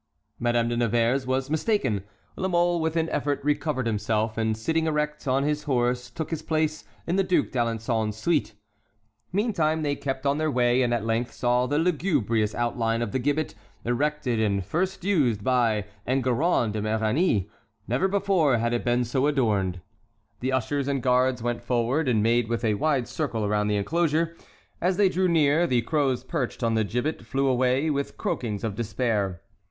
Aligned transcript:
Madame 0.39 0.67
de 0.67 0.75
Nevers 0.75 1.27
was 1.27 1.51
mistaken. 1.51 2.03
La 2.35 2.47
Mole, 2.47 2.81
with 2.81 2.95
an 2.95 3.07
effort, 3.09 3.39
recovered 3.43 3.85
himself, 3.85 4.35
and 4.35 4.57
sitting 4.57 4.87
erect 4.87 5.27
on 5.27 5.43
his 5.43 5.65
horse 5.65 6.09
took 6.09 6.31
his 6.31 6.41
place 6.41 6.85
in 7.05 7.17
the 7.17 7.23
Duc 7.23 7.51
d'Alençon's 7.51 8.17
suite. 8.17 8.55
Meantime 9.31 9.83
they 9.83 9.95
kept 9.95 10.25
on 10.25 10.39
their 10.39 10.49
way 10.49 10.81
and 10.81 10.91
at 10.91 11.05
length 11.05 11.31
saw 11.33 11.67
the 11.67 11.77
lugubrious 11.77 12.55
outline 12.55 13.03
of 13.03 13.11
the 13.11 13.19
gibbet, 13.19 13.53
erected 13.85 14.39
and 14.39 14.65
first 14.65 15.03
used 15.03 15.43
by 15.43 15.85
Enguerrand 16.07 16.73
de 16.73 16.81
Marigny. 16.81 17.47
Never 17.87 18.07
before 18.07 18.57
had 18.57 18.73
it 18.73 18.83
been 18.83 19.03
so 19.05 19.27
adorned. 19.27 19.81
The 20.39 20.51
ushers 20.51 20.87
and 20.87 21.03
guards 21.03 21.43
went 21.43 21.61
forward 21.61 22.07
and 22.09 22.23
made 22.23 22.49
a 22.63 22.73
wide 22.73 23.07
circle 23.07 23.45
around 23.45 23.67
the 23.67 23.75
enclosure. 23.75 24.35
As 24.81 24.97
they 24.97 25.09
drew 25.09 25.27
near, 25.27 25.67
the 25.67 25.83
crows 25.83 26.23
perched 26.23 26.63
on 26.63 26.73
the 26.73 26.83
gibbet 26.83 27.23
flew 27.23 27.45
away 27.45 27.91
with 27.91 28.17
croakings 28.17 28.63
of 28.63 28.73
despair. 28.73 29.41